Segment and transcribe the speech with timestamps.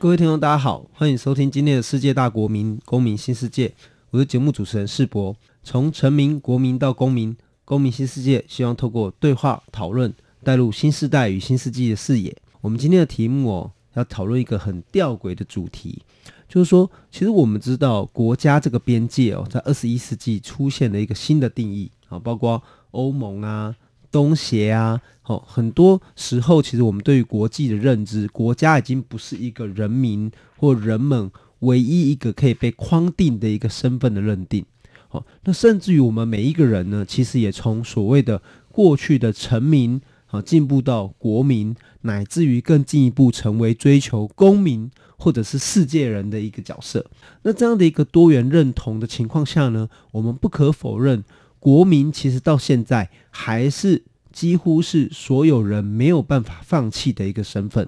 [0.00, 3.70] 各位听众，大家好，欢迎收听今天的世界大国民公民新世界。
[4.08, 5.36] 我是节目主持人世博。
[5.62, 10.10] 从臣民、国民到公民，公民新世界，希望透过对话讨论，
[10.42, 12.34] 带入新时代与新世纪的视野。
[12.62, 16.00] 我们今天的题目哦，要讨论一个很吊诡的主题，
[16.48, 22.62] 就是说，其实我们知道国家这个边界哦，在二十一世纪出现了一个新的定义啊，包括
[22.92, 23.76] 欧盟啊。
[24.12, 31.30] 东协啊，哦，很多时候其实我们对于国际的认知，国家已经不是一个人民或人们
[31.60, 34.64] 唯一一个可以被框定的一个身份的认定。
[35.06, 47.06] 好，那甚至于我们每一个人呢，其实也从所谓的过去的臣民，好，进步到国民，乃至于更进一步成为追求公民或者是世界人的一个角色。
[47.42, 51.22] 那这样的一个多元认同的情况下呢，我们不可否认。
[51.60, 54.02] 国民其实到现在还是
[54.40, 57.86] 几乎是所有人没有办法放弃的一个身份。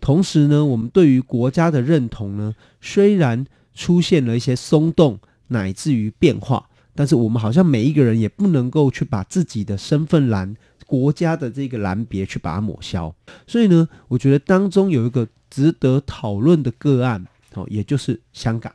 [0.00, 10.56] 同时呢，我们对于国家的认同呢，虽然出现了一些松动乃至于变化，但是我们好像每一个人也不能够去把自己的身份栏、
[10.86, 13.14] 国家的这个栏别去把它抹消。
[13.46, 18.72] 所以呢，我觉得当中有一个值得讨论的个案，哦，也就是香港。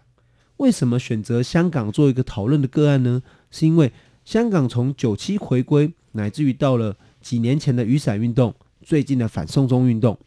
[0.55, 3.21] 为什么选择香港做一个讨论的个案呢？
[3.49, 3.91] 是因为
[4.23, 10.17] 香港从九七回归，乃至于到了几年前的雨伞运动，最近的反送中运动，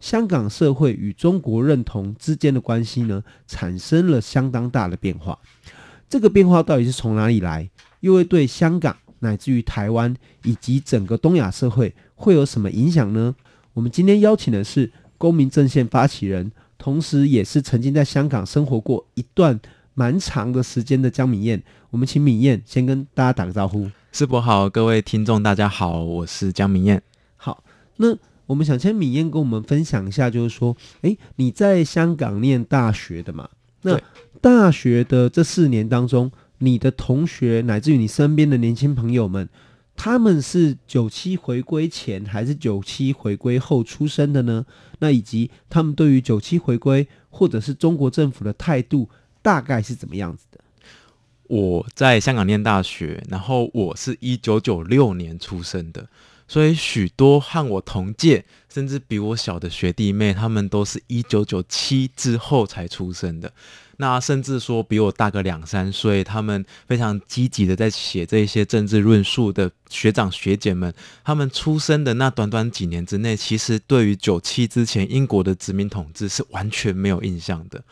[0.00, 5.38] 香港社会与中国认同之间的关系呢，产生了相当大的变化。
[6.08, 7.70] 这个变化到底是从哪里来？
[8.00, 13.34] 又会对香港乃至于台湾以及整个东亚社会会有什么影响呢？
[13.72, 19.58] 我们今天邀请的是公民阵线发起人，同时也是曾经在香港生活过一段
[19.94, 23.88] 蛮长的时间的江敏燕，我们请敏燕先跟大家打个招呼。
[24.14, 27.02] 世博好，各位听众大家好，我是江明燕。
[27.38, 27.64] 好，
[27.96, 28.14] 那
[28.44, 33.48] 我们想请敏燕跟我们分享一下，就是说，诶，你在香港念大学的嘛？
[33.80, 33.98] 那
[34.42, 39.48] 大学的这四年当中，你的同学乃至于你身边的年轻朋友们，
[39.96, 44.66] 他们是九七回归前还是九七回归后出生的呢？
[44.98, 49.08] 那以及他们对于九七回归或者是中国政府的态度？
[49.40, 50.60] 大概是怎么样子的？
[51.52, 56.08] 我在香港念大学，然后我是一九九六年出生的，
[56.48, 63.52] 所以许多和我同届，甚至比我小的学弟妹，他们都是一九九七之后才出生的。
[63.98, 70.90] 那甚至说比我大个两三岁，他们非常积极的在写这些政治论述的学长学姐们，
[71.22, 77.84] 他们出生的那短短几年之内，其实对于九七之前英国的殖民统治是完全没有印象的。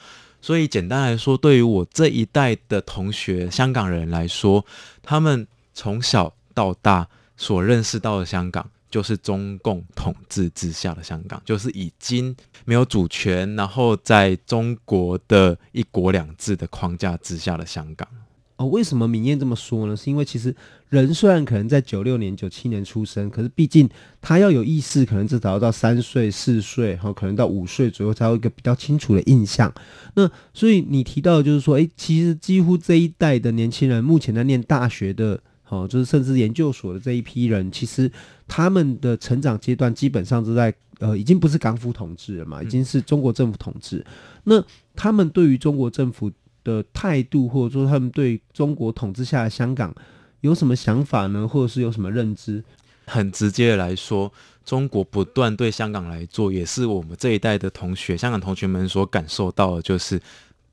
[0.42, 4.64] 所以简单来说，对于我这一代的同学，香港人来说，
[5.02, 12.34] 他们从小到大所认识到的香港，就是中共统治之下的香港，就是已经
[12.64, 18.08] 没有主权，然后在中国的一国两制的框架之下的香港。
[18.56, 19.96] 哦，为什么明艳这么说呢？
[19.96, 20.54] 是因为其实
[20.90, 23.88] 人虽然可能在九六年、九七年出生，可是毕竟
[24.20, 29.72] 他要有意识，可能至少要到三岁、四岁，然后可能到五岁左右才有一个比较清楚的印象。
[30.14, 38.10] 那所以你提到的就是说，诶，其实几乎这一代的年轻人，目前在念大学的，哦，就是甚至研究所的这一批人，其实
[38.46, 43.98] 他们的成长阶段基本上都在呃，已经不是港府统治了嘛，已经是中国政府统治。
[43.98, 44.04] 嗯。
[44.42, 44.64] 那
[44.96, 46.30] 他们对于中国政府
[46.64, 49.94] 的态度，或者说他们对中国统治下的香港
[50.40, 51.46] 有什么想法呢？
[51.46, 52.62] 或者是有什么认知？
[53.06, 54.32] 很直接的来说，
[54.64, 60.20] 中国不断对香港来做，也是我们这一代的同学，香港同学们所感受到的，就是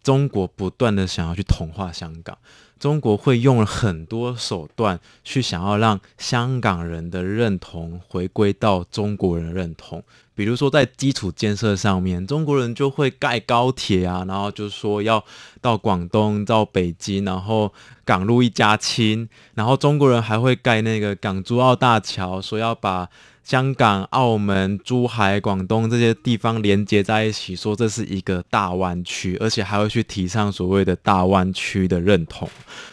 [0.03, 2.37] 中国不断的想要去同化香港。
[2.79, 10.03] 中国会用了很多手段去想要让香港人的认同回归到中国人认同，
[10.37, 15.21] 比如说在基础建设上面，中国人就会盖高铁啊，然后就说要
[15.59, 17.73] 到广东、到北京，然后
[18.05, 23.09] 港陆一家亲，然后中国人还会盖那个港珠澳大桥，说要把。
[23.47, 32.49] 香港、澳门、珠海、广东这些地方连接在一起，说这是一个大湾区，而且还会去提倡所谓的大湾区的认同。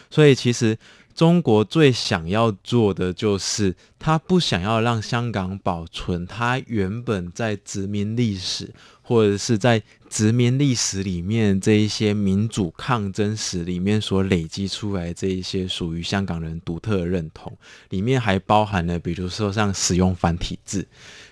[0.09, 0.77] 所以，其实
[1.15, 17.57] 中国最想要做的就是，他不想要让香港保存它原本在殖民历史或者是在殖民历史里面这一些民主抗争史里面所累积出来这一些属于香港人独特的认同，
[17.89, 20.85] 里面还包含了，比如说像使用繁体字，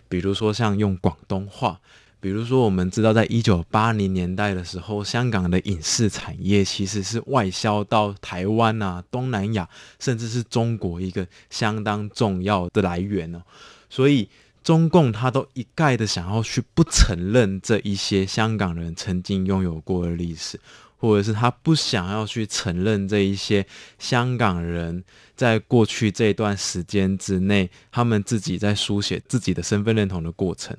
[0.07, 1.81] 比如说像用广东话。
[2.23, 9.67] 比如说，我们知道，在一九八零年代的时候，香港的影视产业其实是外销到台湾啊、东南亚，
[9.99, 13.43] 甚至是中国一个相当重要的来源哦。
[13.89, 14.29] 所以，
[14.63, 20.57] 中共他都一概的想要去不承认这一些香港人曾经拥有过的历史。
[21.03, 23.65] 或者是他不想要去承认这一些
[23.99, 25.03] 香港人
[25.35, 30.73] 在过去这段时间之内，他们自己在书写自己的身份认同的过程。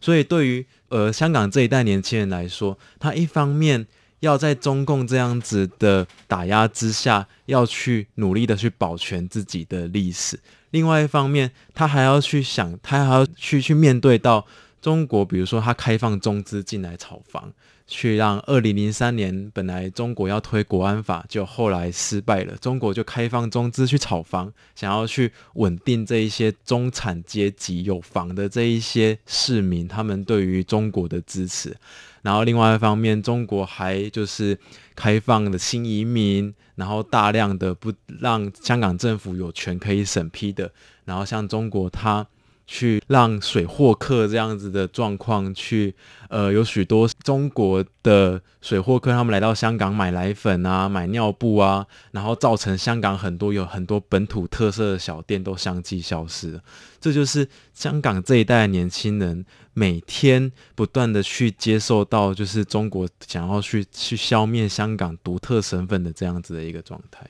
[0.00, 3.86] 所以对于呃香港这一代年轻人来说，他一方面
[4.18, 10.38] 要在中共这样子的打压之下，要去努力的去保全自己的历史；
[10.72, 14.44] 另外一方面，他还要去想，他还要去去面对到
[14.82, 17.52] 中国，比如说他开放中资进来炒房。
[17.90, 22.54] 去让二零零三年本来中国要推国安法，就后来失败了。
[22.58, 31.74] 中国就开放中资去炒房，想要去稳定这一些中产阶级有房的这一些市民，他们对于中国的支持。
[32.20, 34.58] 然后另外一方面，中国还就是
[34.94, 40.70] 开放的新移民，然后大量的不让香港政府有权可以审批的。
[41.06, 42.26] 然后像中国它。
[42.70, 45.94] 去让水货客这样子的状况去，
[46.28, 56.60] 呃，有许多中国的水货客他们来到香港买奶粉啊，买尿布啊，然后造成香港很多有很多本土特色的小店都相继消失了。
[57.00, 67.26] 这就是香港这一代的年轻人每天不断的去接受到，就是中国想要去去消灭香港独特身份的这样子的一个状态。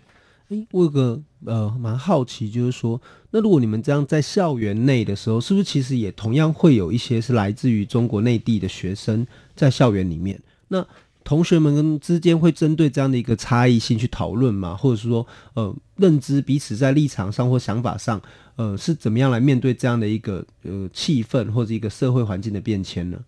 [0.49, 3.01] 诶，我有个呃蛮好奇，就是说，
[3.31, 10.41] 那如果你们这样在校园内的时候，是不是其实也同样会有一些是来自于中国内地的学生在校园里面？
[10.69, 10.87] 那
[11.29, 14.75] 同学们跟之间会针对这样的一个差异性去讨论吗？
[14.75, 18.19] 或者是说，呃，认知彼此在立场上或想法上，
[18.57, 23.19] 呃，是怎么样来面对这样的一个呃气氛或者一个社会环境的变迁呢？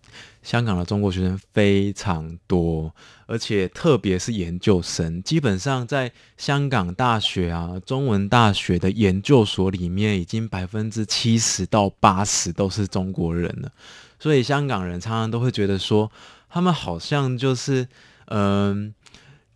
[0.41, 2.91] 香港的中国学生非常多，
[3.27, 13.71] 而且特别是研究生，基本上在香港大学啊、中文大学的研究所里面，已经百分之七十到八十都是中国人了。
[14.17, 16.11] 所以香港人常常都会觉得说，
[16.51, 17.87] 他们好像就是
[18.25, 18.93] 嗯、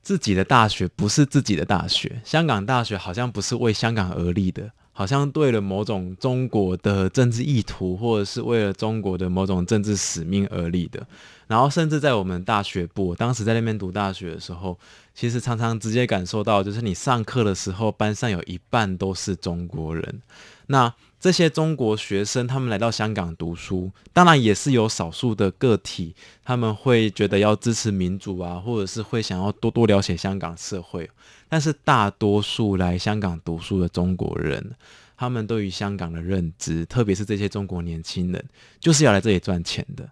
[0.02, 4.72] 自己的大学不是自己的大学，香港大学好像不是为香港而立的。
[4.98, 11.06] 好像对了某种中国的政治意图，或者是为了中国的某种政治使命而立的。
[11.48, 14.80] 然后，甚至在我们大学部，当时在那边读大学的时候，
[15.14, 20.22] 其实常常直接感受到，就是你上课的时候，班上有一半都是中国人。
[20.68, 31.10] 那这些中国学生，他们来到香港读书，当然也是有少数的个体，他们会觉得要支持民主啊，或者是会想要多多了解香港社会。
[31.50, 34.76] 但是大多数来香港读书的中国人，
[35.18, 38.46] 他们对于香港的认知，特别是这些中国年轻人，
[38.80, 40.08] 就是要来这里赚钱的，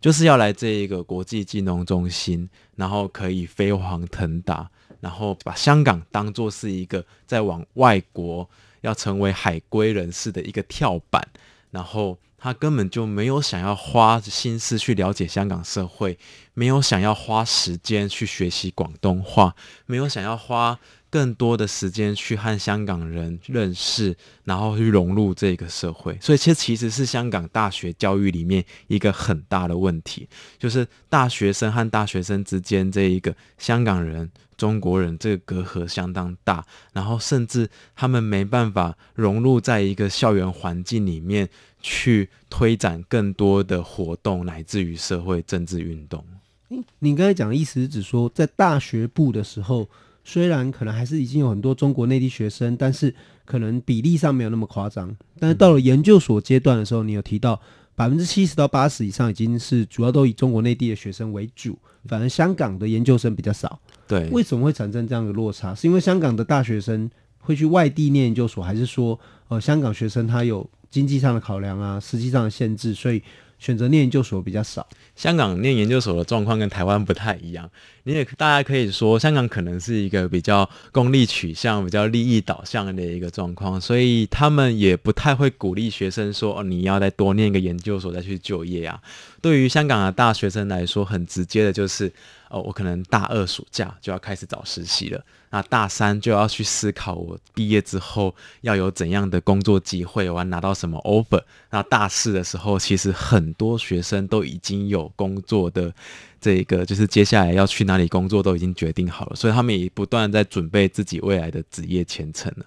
[0.00, 4.68] 就是要来这一个国际金融中心，然后可以飞黄腾达，
[5.00, 8.48] 然后把香港当作是一个在往外国。
[8.80, 11.26] 要成为海归人士的一个跳板，
[11.70, 16.18] 然后他根本就没有想要花心思去了解香港社会，
[16.54, 19.54] 没有想要花时间去学习广东话，
[19.86, 20.78] 没有想要花
[21.10, 26.16] 更多的时间去和香港人认识，然后去融入这个社会。
[26.20, 30.28] 所以，这其实是香港大学教育里面一个很大的问题，
[30.58, 34.30] 就是大学生和大学生之间这一个香港人。
[34.56, 41.48] 中国人这个隔阂相当大，然后甚至他们没办法融入在一个校园环境里面
[41.80, 46.24] 去推展更多的活动，乃至于社会政治运动。
[46.70, 49.88] 嗯，你刚才讲的意思是指说，在大学部的时候，
[50.24, 55.16] 虽然可能还是已经有很多中国内地学生，但是可能比例上没有那么夸张。
[55.38, 57.58] 但是到了研究所阶段的时候，你有提到
[57.94, 63.80] 百分之七十到八十以上已经是主要都以中国内地的学生为主，反而香港的研究生比较少。
[64.06, 65.74] 对，为什么会产生这样的落差？
[65.74, 69.18] 是因为香港的大学生会去外地念研究所，还是说，
[69.48, 73.22] 呃，香港学生他有经济上的考量啊，实际上的限制，所以
[73.58, 74.86] 选择念研究所比较少？
[75.16, 77.68] 香港念研究所的状况跟台湾不太一样。
[78.04, 88.98] 你也大家可以说，香港可能是一个比较功利取向、比较利益导向的一个状况，所以他们也不太会鼓励学生说，哦，你要再多念一个研究所再去就业啊。
[89.40, 92.12] 对于香港的大学生来说，很直接的就是，
[92.50, 101.42] 哦，我可能大二暑假就要开始找实习了，那大三就要去思考我毕业之后要有怎样的工作机会，我要拿到什么 offer。
[101.70, 105.92] 那大四的时候，其实很多学生都已经有工作的
[106.40, 112.66] 这个，就是接下来要去哪里工作都已经决定好了，所以他们也不断在准备自己未来的职业前程了。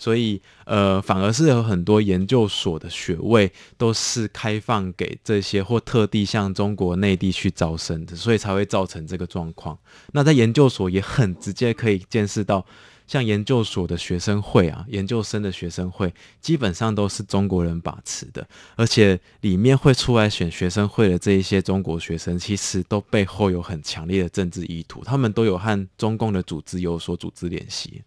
[0.00, 9.78] 所以，呃，反而是有很多研究所的学位都是开放给这些或特地向中国内地去招生的，所以才会造成这个状况。
[10.12, 12.64] 那在研究所也很直接可以见识到，
[13.06, 28.00] 像研究所的学生会啊，研究生的学生会基本上都是中国人把持的，而且里面会出来选学生会的这一些中国学生，其实都背后有很强烈的政治意图，他们都有和中共的组织有所组织联系。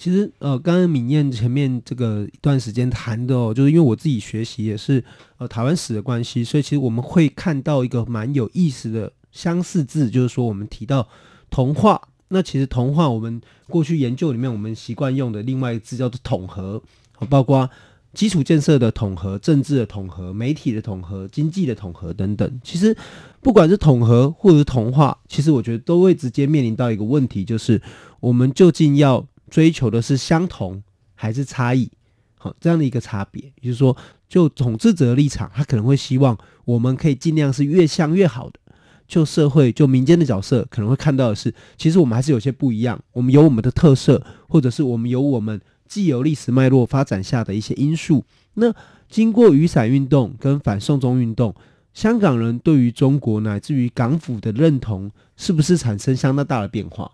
[0.00, 5.04] 其实，呃，刚刚敏燕前面这个一段时间谈的哦，就是因为我自己学习也是
[5.36, 11.06] 呃台湾史的关系，所以其实我们会看到一个蛮有意思的相似字，就是说我们提到
[11.50, 16.82] 同化，那其实同化我们过去研究里面我们习惯用的另外一个字叫做统合，
[17.28, 17.68] 包括
[18.14, 22.60] 基础建设的统合、政治的统合、媒体的统合、经济的统合等等。
[22.64, 22.96] 其实
[23.42, 27.82] 不管是统合或者是同化，其实我觉得都会直接面临到一个问题，就是
[28.20, 29.26] 我们究竟要。
[29.50, 30.82] 追求的是相同
[31.14, 31.90] 还是差异？
[32.38, 33.94] 好，这样的一个差别，也就是说，
[34.28, 38.58] 就统治者的立场，他可能会希望我们可以尽量是越像越好的。
[39.06, 42.96] 就社会、就民间的角色，可能会看到的是，其实我们还是有些不一样。
[43.12, 48.24] 我们有我们的特色，或者是我们有我们既有历史脉络发展下的一些因素。
[48.54, 48.72] 那
[49.08, 51.52] 经过雨伞运动跟反送中运动，
[51.92, 57.10] 香港人对于中国乃至于港府的认同，是不是产生相当大的变化？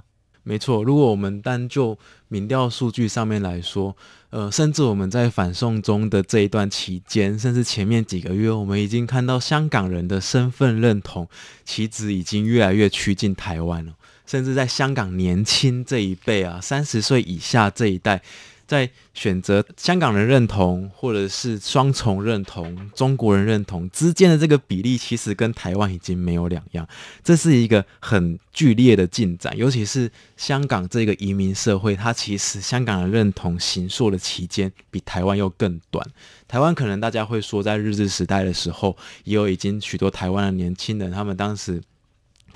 [0.49, 1.99] 没错，如果我们单就
[2.29, 3.97] 民调数据上面来说，
[4.31, 11.29] 呃，甚至我们在反送中的这一段期间，甚至前面几个月，我们已经看到香港人的身份认同
[11.65, 18.23] 其实已经越来越趋近台湾了，甚至在香港年轻这一辈啊，三十岁以下这一代。
[18.67, 26.87] 在选择香港人认同或者是双重认同、中国人认同之间的这个比例，其实跟台湾已经没有两样。
[27.23, 36.05] 这是一个很剧烈的进展，尤其是香港这个移民社会，它其实香港人认同形塑的期间比台湾又更短。
[36.49, 41.83] 台湾可能大家会说，在日治时代的时候，也有已经许多台湾的年轻人，他们当时。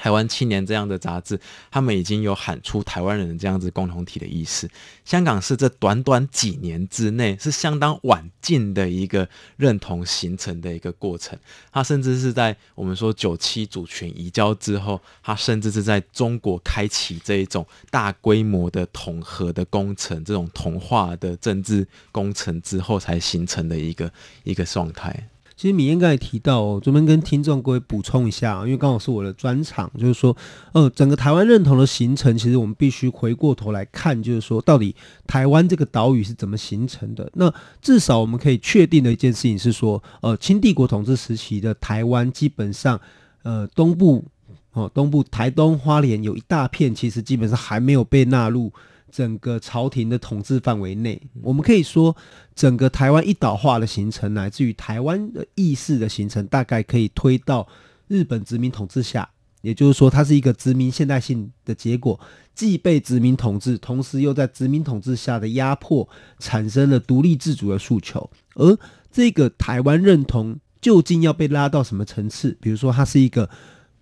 [0.00, 1.38] 台湾青年这样的杂志，
[1.70, 4.66] 他们已经有喊出台湾人的这样子共同体的意识。
[5.04, 9.28] 香港是这短短几年之内是相当晚近的一个
[9.58, 11.38] 认同形成的一个过程。
[11.70, 24.10] 它甚至是在我们说九七主权移交之后，它甚至是在中国开启这一种大规模的统合的工程，这种同化的政治工程之后才形成的一个
[24.44, 25.28] 一个状态。
[25.60, 30.34] 其实米燕刚才提到哦，这边跟听众各位补充一下，因为刚好是我的专场，就是说，
[30.72, 37.30] 呃，整个台湾认同的形成，其实我们必须回过头来看，就是说，到底台湾这个岛屿是怎么形成的？
[37.34, 37.52] 那
[37.82, 42.98] 至少我们可以确定的一件事情是说，呃，清帝国统治时期的台湾，基本上，
[43.42, 44.24] 呃，东部
[44.72, 48.72] 哦，东部台东花莲有一大片，其实基本上还没有被纳入。
[49.10, 52.16] 整个朝廷的统治范围内，我们可以说，
[52.54, 57.68] 整个台湾一岛化的形成，乃至于台湾的意识的形成，大概可以推到
[58.08, 59.28] 日本殖民统治下。
[59.62, 62.18] 也就是说，它是一个殖民现代性的结果，
[62.54, 68.30] 既被殖民统治，同时又在殖民统治下的压迫，产生了独立自主的诉求。
[68.54, 68.78] 而
[69.12, 72.56] 这个台湾认同究竟要被拉到什么层次？
[72.60, 73.50] 比如说，它是一个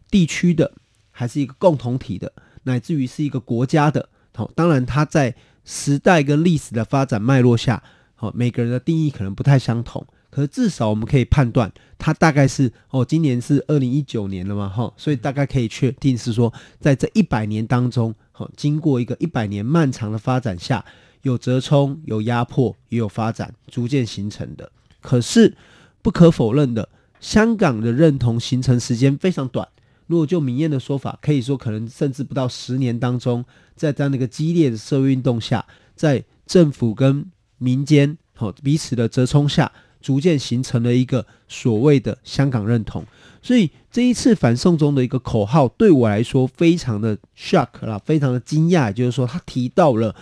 [0.09, 0.73] 地区的，
[1.11, 4.09] 还是一个共同体的，乃至于是一个国家的？
[4.39, 7.83] 好，当然，它在时代跟历史的发展脉络下，
[8.15, 10.07] 好，每个人的定义可能不太相同。
[10.31, 20.85] 可是至少我们可以判断，它大概是哦，今年是二零一九年了嘛，哈，所以大概可以确定是说，在这一百年当中，好，经过一个一百年漫长的发展下，
[21.23, 24.71] 有折冲，有压迫，也有发展，逐渐形成的。
[25.01, 25.57] 可是
[26.01, 29.67] 不可否认的，香港的认同形成时间非常短。
[30.09, 33.45] 如果就明燕的说法，可以说可能甚至不到十年当中，
[33.77, 43.05] 在这样的一个激烈的社会运动下，在政府跟民间好彼此的折冲下，逐渐形成了一个所谓的香港认同。
[43.41, 50.17] 所以这一次反送中的一个口号，对我来说非常的 shock 啦，非常的惊讶，就是说他提到了。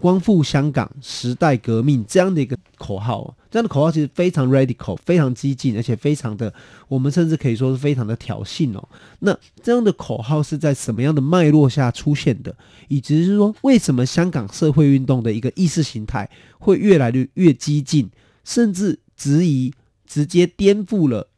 [0.00, 6.52] 光复香港、时代革命这样的一个口号，这样的口号其实非常 radical、非常激进，而且非常的，
[6.88, 8.88] 我们甚至可以说是非常的挑衅哦。
[9.20, 12.56] 那这样的口号是在什么样的脉络下出现的？
[12.88, 16.28] 以及是说，为什么香港社会运动的一个意识形态
[16.58, 18.10] 会越来越越激进，
[18.42, 19.72] 甚至质疑、
[20.06, 21.28] 直接颠覆了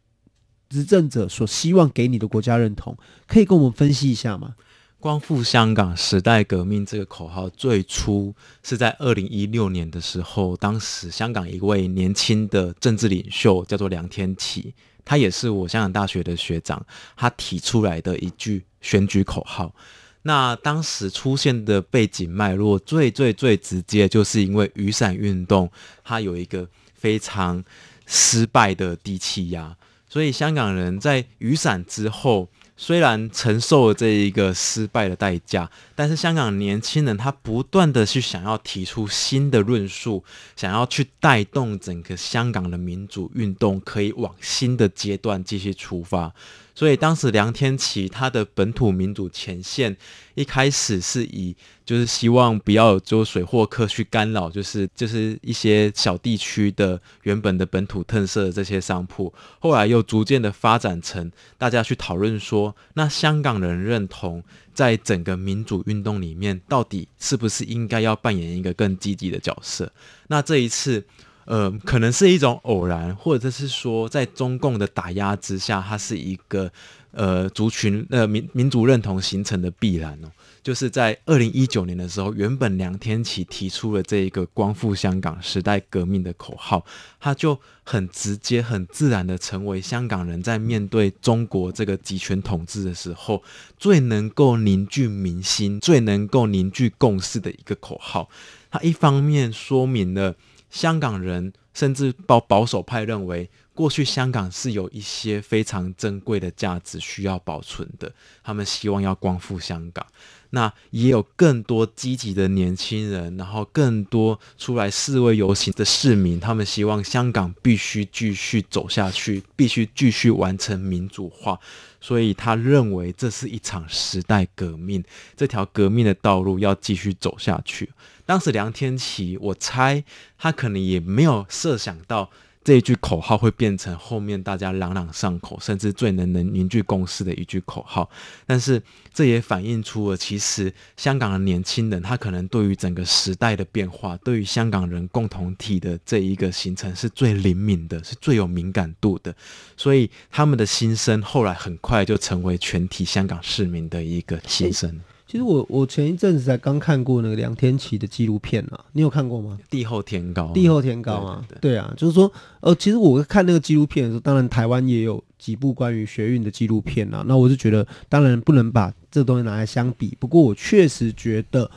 [0.69, 4.55] 执政者所希望给你的国家认同，可以跟我们分析一下吗？
[5.03, 8.33] 光复香港时代革命这个口号最初
[8.63, 16.81] 是在二零一六年的时候，当时香港一位年轻的政治领袖叫做梁天琦，他也是我香港大学的学长，
[17.17, 19.75] 他提出来的一句选举口号。
[20.21, 25.69] 那当时出现的背景脉络最最最直接，就是因为雨伞运动
[26.05, 27.61] 它有一个非常
[28.05, 29.75] 失败的低气压，
[30.07, 32.47] 所以香港人在雨伞之后。
[32.75, 40.23] 虽然承受了这一个失败的代价，但是香港年轻人他不断的去想要提出新的论述，
[40.55, 46.33] 想要去带动整个香港的民主运动可以往新的阶段继续出发。
[46.75, 49.95] 所以当时梁天琦他的本土民主前线
[50.33, 69.91] 一开始是以就是希望不要有就水货客去干扰，就是就是一些小地区的原本的本土特色的这些商铺，后来又逐渐的发展成大家去讨论说，那香港人认同在整个民主运动里面到底是不是应该要扮演一个更积极的角色？
[70.27, 71.05] 那这一次。
[71.45, 76.71] 呃，可能是一种偶然，或者是说，在中共的打压之下，它是一个
[77.11, 80.31] 呃族群呃民民族认同形成的必然哦。
[80.63, 86.85] 就是在二零一九年的时候，原本梁天琦提出了这一个光复香港时代革命的口号，
[87.19, 93.43] 他就很直接、很自然的成为香港人在面对中国这个集权统治的时候，
[93.77, 98.29] 最能够凝聚民心、最能够凝聚共识的一个口号。
[98.71, 100.33] 它一方面说明了。
[100.73, 108.11] 香港人甚至保保守派认为，过去香港是有一些非常珍贵的价值需要保存的。
[108.43, 110.03] 他们希望要光复香港，
[110.49, 121.59] 那也有更多积极的年轻人，然后更多出来示威游行的市民，他们希望香港必须继续走下去，必须继续完成民主化。
[122.01, 125.03] 所以他认为这是一场时代革命，
[125.37, 127.89] 这条革命的道路要继续走下去。
[128.25, 130.03] 当时梁天琦，我猜
[130.37, 132.29] 他可能也没有设想到
[132.63, 138.09] 这一句口号会变成后面大家朗朗上口，甚至最能能凝聚共识的一句口号。
[138.47, 138.81] 但是
[139.13, 149.35] 这也反映出了，其实香港的年轻人他可能对于整个时代的变化，对于香港人共同体的这一个形成是最灵敏的，是最有敏感度的。
[149.75, 155.01] 所以他们的心声后来很快就成为全体香港市民的一个心声。
[155.33, 159.57] 其实我我前一阵子才刚看过那个梁天琦的纪录片啊，你有看过吗？
[159.67, 171.71] 地厚天高，地厚天高啊，对，对，对，对啊，就是说，呃，其实我看那个纪录片的时候，当然台湾也有几部关于学运的纪录片啊，那我就觉得，当然不能把这东西拿来相比，不过我确实觉得，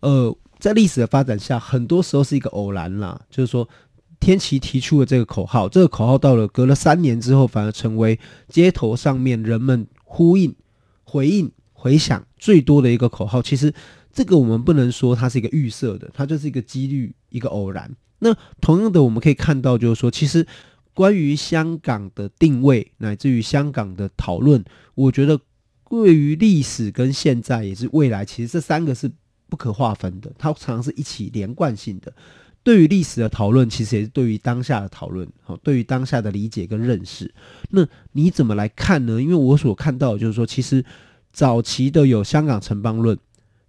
[0.00, 3.68] 呃，在历史的发展下，很多时候是一个偶然啦，就是说，
[4.18, 10.52] 天琪提出了这个口号，这个口号到了隔了三年之后，反而成为街头上面人们呼应、
[11.04, 11.52] 回应。
[11.78, 13.74] 回响最多的一个口号，其实
[14.12, 17.90] 这个我们不能说它是一个预设的，它就是一个几率，一个偶然。
[18.20, 20.46] 那同样的，我们可以看到，就是说，其实
[20.94, 25.36] 关于香港的定位，乃至于香港的讨论，我觉得
[25.90, 29.10] 对于历史跟现在也是未来，其实这三个是
[29.48, 32.12] 不可划分的，它常常是一起连贯性的。
[32.62, 37.34] 对于历史的讨论，其实也是对于当下的讨论，好，对于当下的理解跟认识。
[37.70, 39.20] 那你怎么来看呢？
[39.20, 40.84] 因为我所看到的就是说，其实。
[41.36, 43.18] 早期的有香港城邦论，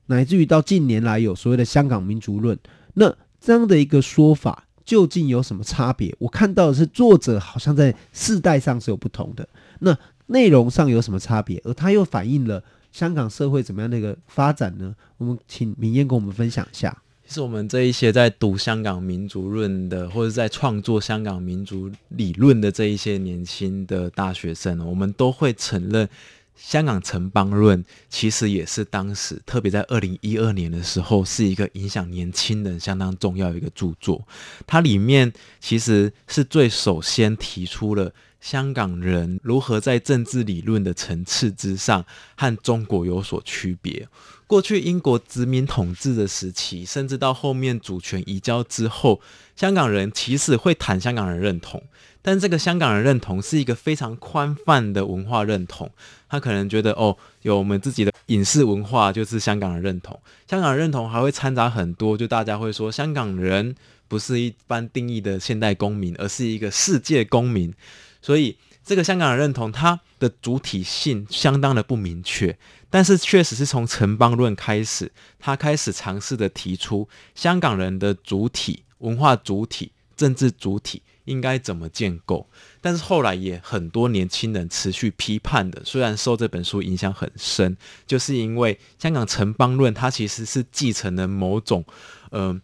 [0.06, 2.58] 乃至于到近年来有所谓的香港民族论，
[2.94, 6.16] 那这样的一个说法究竟有什么差别？
[6.20, 9.46] 我看到的是作者好像在世代上是有不同的，
[9.80, 11.62] 那内容上有什么差别？
[11.66, 14.96] 而它又反映了香港社会怎么样的一个发展呢？
[15.18, 16.98] 我们请明嫣跟我们分享一下。
[17.28, 26.08] 其实我们这一些在读香港民族论的，或者在创作香港民族理论的这一些年轻的大学生，我们都会承认。
[26.58, 34.28] 香港城邦论其实也是当时，特别在二零一二年的时候，是一个影响年轻人相当重要的一个著作。
[34.66, 44.08] 它里面其实是最首先提出了香港人如何在政治理论的层次之上和中国有所区别。
[44.48, 49.22] 过去英国殖民统治的时期，甚至到后面主权移交之后，
[49.56, 51.84] 香港人其实会谈香港人认同。
[52.22, 55.92] 但这个香港人认同是一个非常宽泛的文化认同，
[56.30, 60.20] 他可能觉得哦，有我们自己的影视文化就是香港人认同。
[60.48, 63.76] 香港人认同还会掺杂很多，就大家会说香港人
[64.08, 67.74] 不是一般定义的现代公民，而是一个世界公民。
[68.22, 72.58] 所以这个香港人认同它的主体性相当的不明确，
[72.90, 79.92] 但是确实是从城邦论开始，他开始尝试的提出香港人的主体文化主体。
[80.18, 82.50] 政治主体应该怎么建构。
[82.82, 91.86] 但是后来也很多年轻人持续批判的，虽然受这本书影响很深，就是因为香港城邦论它其实是继承了某种
[92.32, 92.62] 嗯。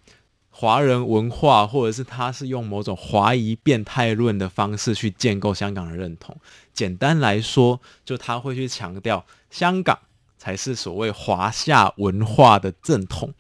[0.55, 6.37] 华人文化，或者是他是用某种华夷变态论的方式去建构香港的认同。
[6.71, 9.97] 简单来说，就他会去强调香港
[10.37, 13.33] 才是所谓华夏文化的正统，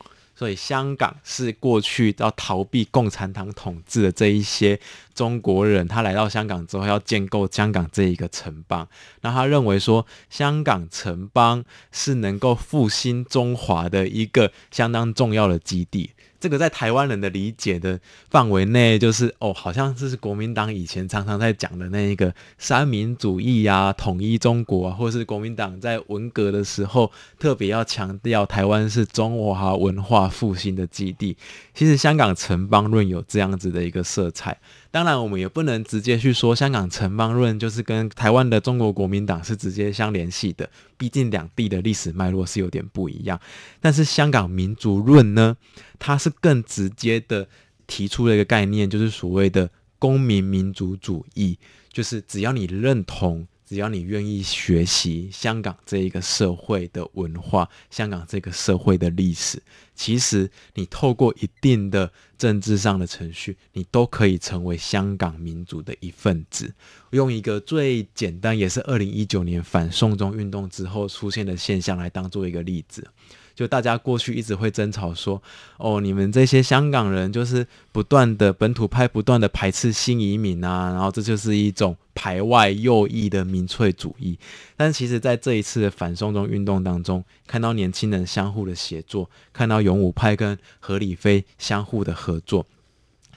[0.43, 4.77] 所以香港是过去要逃避共产党统治的这一些
[5.15, 8.85] 中国人，他来到香港之后要建构香港这一个城邦。
[9.21, 16.11] 那他认为说，香港城邦是能够复兴中华的一个相当重要的基地。
[16.43, 17.97] 这个在台湾人的理解的
[18.29, 31.37] 范围内，就是哦，好像这是国民党以前常常在讲的那一个三民主义啊，统一中国啊，或是国民党在文革的时候特别要强调台湾是中华文化复兴的基地。
[31.73, 34.57] 其实香港城邦论有这样子的一个色彩。
[34.93, 43.41] 当然，我们也不能直接去说香港城邦论就是跟台湾的中国国民党是直接相联系的，毕竟两地的历史脉络是有点不一样。
[43.81, 45.57] 但是香港民族论呢，
[45.97, 47.47] 它是更直接的
[47.87, 51.57] 提出了一个概念，就是所谓的公民民族主义，
[51.91, 53.47] 就是只要你认同。
[53.73, 59.59] 只要你愿意学习香港这一个社会的文化，香港这个社会的历史，
[59.95, 66.71] 其实你透过一定的政治上的程序，你都可以成为香港民族的一份子。
[67.09, 73.07] 用一个最简单，也是二零一九年反送中运动之后出现的现象来当做一个例子。
[73.55, 75.41] 就大家过去一直会争吵说，
[75.77, 84.39] 哦，你们这些香港人就是不断的本土派，不断的排斥新移民啊，然后这就是一种排外右翼的民粹主义。
[84.75, 92.65] 但其实，在这一次的反送中运动当中，看到年轻人相互的协作，看到勇武派跟何理非相互的合作，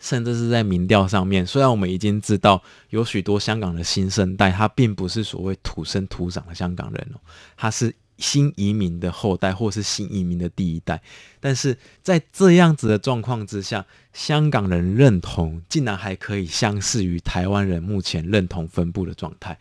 [0.01, 7.21] 甚至是在民调上面，虽然我们已经知道有许多香港的新生代，他并不是所谓土生土长的香港人哦，
[7.55, 7.95] 他是。
[8.19, 11.03] 新移民的后代，或是新移民的第一代，
[11.41, 19.59] 但是在这样子的状况之下，香港人认同竟然还可以相似于台湾人目前认同分布的状态。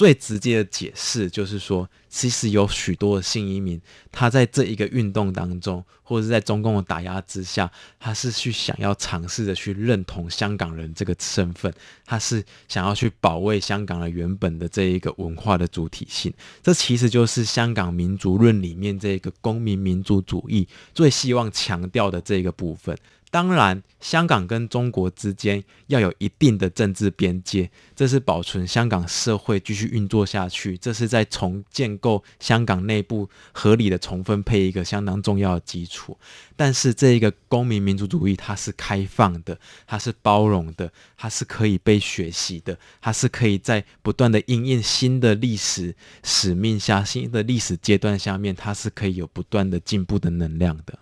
[0.00, 3.78] 最直接的解释就是说，其实有许多的新移民，
[4.10, 11.70] 他在这一个运动当中，或者是在中共的打压之下，他是去想要尝试着去认同香港人这个身份，
[12.06, 16.32] 他是想要去保卫香港的原本的这一个文化的主体性。
[16.62, 22.96] 这其实就是香港民族论里面这个公民民族主义最希望强调的这个部分。
[23.32, 36.18] 当然，香港跟中国之间要有一定的政治边界，这是保存香港社会继续运作下去，这是在重建构香港内部合理的重分配一个相当重要的基础。
[36.56, 50.98] 但是，这一个公民民主主义，它是开放的，它是包容的，它是可以被学习的，它是可以在不断的应应新的历史使命下、新的历史阶段下面，它是可以有不断的进步的能量的。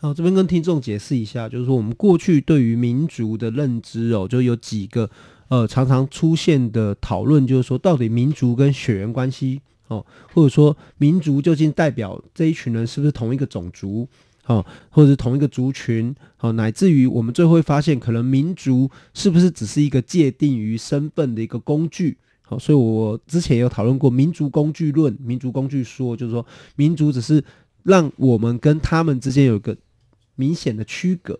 [0.00, 5.10] 好，这边跟听众解释一下，就是说我们过去对于民族的认知哦，就有几个
[5.48, 14.06] 呃常常出现的讨论，就是说到底民族跟血缘关系哦，或者说民族究竟代表这一群人是不是同一个种族
[14.46, 22.16] 哦，或者是同一个族群哦，乃至于我们最后会发现，可能民族是不是只是一个界定于身份的一个工具？
[22.42, 27.42] 好，所以我之前有讨论过民族工具论、民族工具说，就是说民族只是
[27.82, 29.76] 让我们跟他们之间有一个。
[30.38, 31.38] 明显的区隔，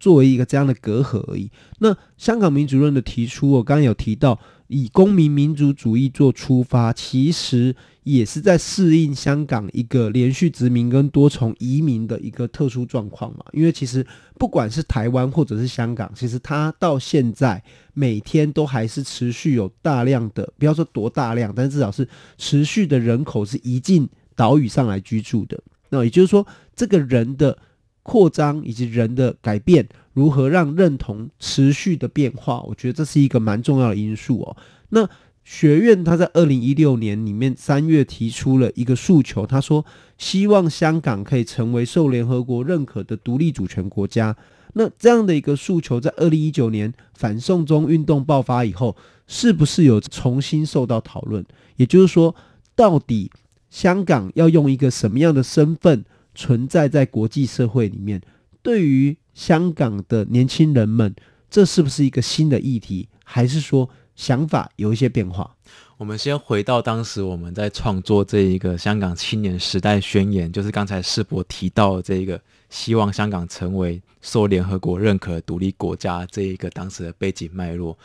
[0.00, 1.50] 作为一个这样的隔阂而已。
[1.78, 13.44] 那香港民主论的提出，我刚刚有提到，以公民民主主义做出发，其实也是在适应香港一个连续殖民跟多重移民的一个特殊状况嘛。
[13.52, 14.06] 因为其实
[14.38, 22.08] 不管是台湾或者是香港，其实它到现在每天都还是持续有大量的，不要说多大量，但至少是
[22.38, 25.58] 持续的人口是移进岛屿上来居住的。
[25.90, 27.56] 那也就是说，这个人的。
[28.08, 32.62] 扩张以及人的改变，如何让认同持续的变化？
[32.62, 34.56] 我觉得这是一个蛮重要的因素哦。
[34.88, 35.06] 那
[35.44, 39.84] 学院他在二零一六年里面三月提出了一个诉求，他说
[40.16, 44.34] 希望香港可以成为受联合国认可的独立主权国家。
[44.72, 51.44] 那这样的一个诉求，在二零一九年反送中运动爆发以后，是不是有重新受到讨论？
[51.76, 52.34] 也就是说，
[52.74, 53.30] 到底
[53.68, 56.06] 香港要用一个什么样的身份？
[56.38, 58.22] 存在在国际社会里面，
[58.62, 61.12] 对于香港的年轻人们，
[61.50, 65.56] 这是不是一个新的议题，还是说想法有一些变化？
[65.96, 77.98] 我们先回到当时我们在创作这一个香港青年时代宣言，就是刚才世博提到的这一个希望香港成为受联合国认可独立国家这一个当时的背景脉络。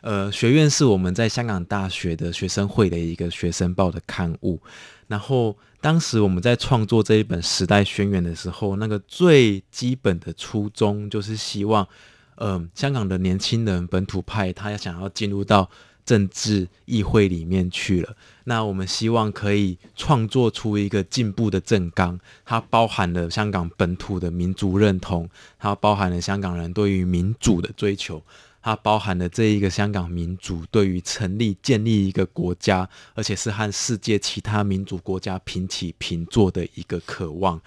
[0.00, 4.60] 呃，学院是我们在香港大学的学生会的一个学生报的刊物。
[5.08, 11.88] 然后当时我们在创作这一本时代宣言的时候，那个最基本的初衷就是希望，
[12.36, 15.68] 嗯、香港的年轻人本土派他要想要进入到
[16.04, 18.14] 政治议会里面去了。
[18.44, 28.22] 那我们希望可以创作出一个进步的政纲，它包含了香港本土的民族认同，它包含了香港人对于民主的追求。
[28.68, 37.58] 它包含了这一个香港民族对于成立、建立一个国家，而且是和世界其他民主国家平起平坐的一个渴望。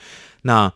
[0.43, 0.71] 那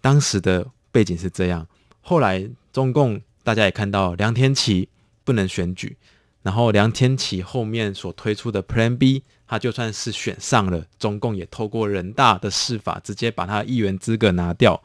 [0.00, 1.66] 当时的背景是这样，
[2.00, 4.88] 后来中共大家也看到梁天琦
[5.24, 5.96] 不能选举，
[6.44, 14.80] 然后梁天琦后面所推出的 Plan B，他就算是选上了，中共也透过人大的释法，直接把他议员资格拿掉。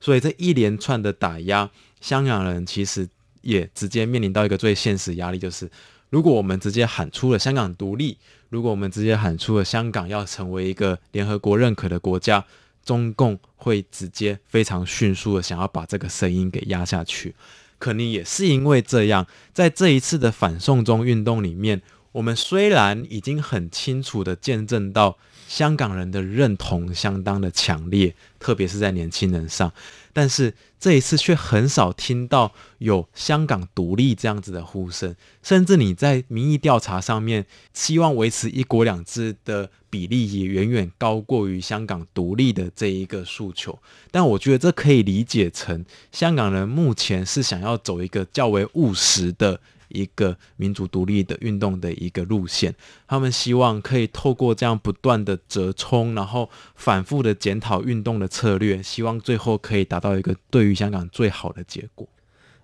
[0.00, 1.68] 所以这一连串的打压，
[2.00, 3.06] 香港人其实。
[3.42, 5.70] 也直接面临到一个最现实压力，就是
[6.10, 8.16] 如果我们直接喊出了香港独立，
[8.48, 12.44] 如果我们直接喊出了香港要成为一个联合国认可的国家，
[12.84, 17.34] 中共会直接非常迅速的想要把这个声音给压下去。
[17.78, 29.72] 可能也是因为这样，在这一次的反送中运动里面，我们虽然已经很清楚的见证到香港人的认同相当的强烈，特别是在年轻人上。
[30.12, 43.78] 但是这一次却很少听到有香港独立这样子的呼声，甚至你在民意调查上面希望维持一国两制的比例也远远高过于香港独立的这一个诉求。
[44.10, 49.60] 但我觉得这可以理解成香港人目前是想要走一个较为务实的。
[49.92, 52.74] 一个民主独立的运动的一个路线，
[53.06, 62.08] 他们希望可以透过这样不断的折冲，然后反复的检讨运动的策略，希望最后可以达到一个对于香港最好的结果。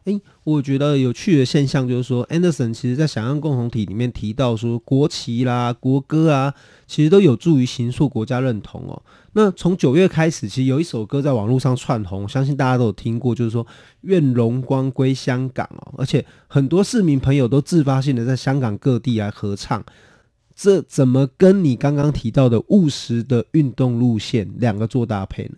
[0.04, 6.54] 诶，我觉得有趣的现象就是说，Anderson 其实在想象共同体里面提到说，国旗啦、国歌啊，
[6.86, 9.02] 其实都有助于形塑国家认同哦。
[9.32, 13.66] 那从九月开始，其实有一首歌在网络上窜红，相信大家都有听过，就是说
[14.02, 19.84] “愿荣光归香港”哦，而且很多市民朋友都自发性的在香港各地来合唱。
[20.54, 25.56] 这怎么跟你刚刚提到的务实的运动路线两个做搭配呢？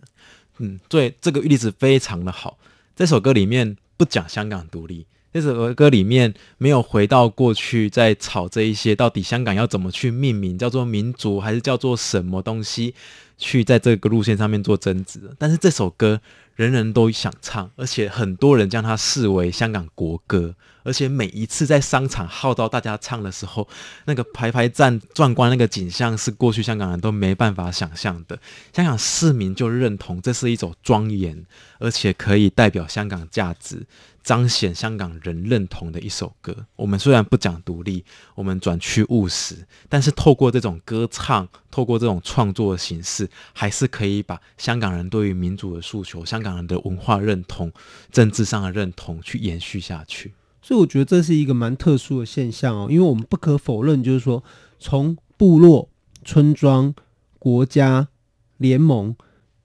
[0.59, 2.57] 嗯，对，这个例子非常的好。
[2.95, 3.77] 这首歌里面。
[3.97, 12.93] 不讲香港独立，这首歌里面没有回到过去，在吵这一些到底香港要怎么去命名，叫做民族还是叫做什么东西，
[13.37, 15.21] 去在这个路线上面做争执。
[15.39, 16.19] 但是这首歌
[16.55, 20.53] 人人都想唱，而且很多人将它视为香港国歌。
[20.83, 23.67] 而且每一次在商场号召大家唱的时候，
[24.05, 28.39] 那个排排站壮观那个景象是过去香港人都没办法想象的。
[28.73, 31.45] 香港市民就认同这是一种庄严，
[31.77, 33.85] 而且可以代表香港价值、
[34.23, 36.55] 彰显香港人认同的一首歌。
[36.75, 38.03] 我们虽然不讲独立，
[38.35, 47.71] 我们转趋务实，但是透过这种歌唱，透过这种创作的形式，还是可以把香港人对于民主的诉求、香港人的文化认同、
[48.11, 50.33] 政治上的认同去延续下去。
[50.61, 54.43] 所以我觉得这是一个蛮特殊的现象哦，因为我们不可否认，就是说
[54.77, 55.89] 从部落、
[56.23, 56.93] 村庄、
[57.39, 58.09] 国家、
[58.57, 59.15] 联盟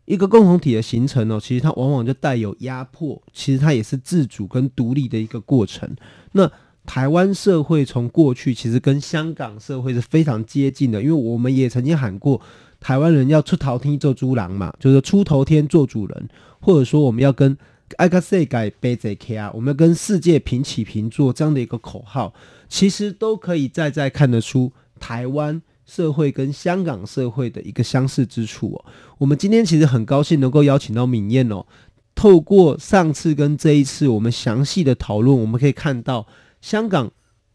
[0.06, 5.94] 一个共同体的形成哦，其实它往往就带有压迫，其实它也是自主跟独立的一个过程。
[6.32, 6.50] 那
[6.86, 12.40] 台湾社会从过去其实跟香港社会是非常接近的，因为我们也曾经喊过
[12.80, 16.28] 台湾人要出头天做猪郎嘛，就是出头天做主人，
[16.60, 17.56] 或者说我们要跟。
[17.98, 22.34] 爱个世界背在起啊，我们要跟世界平起平坐这样的一个口号，
[22.68, 28.84] 其实都可以再再看得出台湾社会跟香港社会的一个相似之处哦。
[29.18, 31.64] 我们今天其实很高兴能够邀请到敏燕哦，
[32.14, 36.26] 透过上次跟这一次我们详细的讨论，我们可以看到
[36.60, 37.10] 香港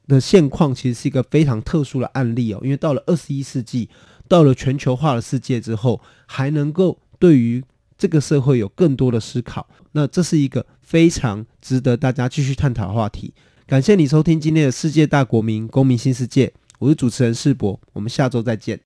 [0.07, 3.89] 的现况其实是一个非常特殊的案例哦，因为到了二十一世纪，
[4.27, 7.63] 到了全球化的世界之后，还能够对于
[7.97, 13.33] 这个社会有更多的思考，那这是一个非常值得大家继续探讨的话题。
[13.67, 18.79] 感谢你收听今天的世界大国民公民新世界，我是主持人世博，我们下周再见。